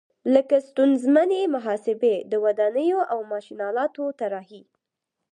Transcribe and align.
لکه 0.33 0.55
ستونزمنې 0.69 1.41
محاسبې، 1.55 2.15
د 2.31 2.33
ودانیو 2.43 2.99
او 3.11 3.19
ماشین 3.31 3.59
آلاتو 3.69 4.03
طراحي. 4.19 4.63